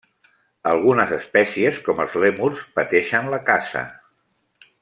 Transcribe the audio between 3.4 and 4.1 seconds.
caça.